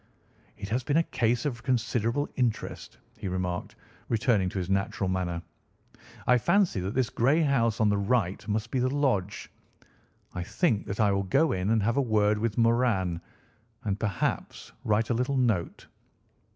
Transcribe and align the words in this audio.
"It 0.57 0.67
has 0.69 0.83
been 0.83 0.97
a 0.97 1.03
case 1.13 1.45
of 1.45 1.61
considerable 1.61 2.27
interest," 2.35 2.97
he 3.19 3.27
remarked, 3.27 3.75
returning 4.09 4.49
to 4.49 4.57
his 4.57 4.67
natural 4.67 5.07
manner. 5.07 5.43
"I 6.25 6.39
fancy 6.39 6.79
that 6.79 6.95
this 6.95 7.11
grey 7.11 7.41
house 7.43 7.79
on 7.79 7.87
the 7.89 7.99
right 7.99 8.47
must 8.47 8.71
be 8.71 8.79
the 8.79 8.89
lodge. 8.89 9.51
I 10.33 10.41
think 10.41 10.87
that 10.87 10.99
I 10.99 11.11
will 11.11 11.21
go 11.21 11.51
in 11.51 11.69
and 11.69 11.83
have 11.83 11.97
a 11.97 12.01
word 12.01 12.39
with 12.39 12.57
Moran, 12.57 13.21
and 13.83 13.99
perhaps 13.99 14.71
write 14.83 15.11
a 15.11 15.13
little 15.13 15.37
note. 15.37 15.85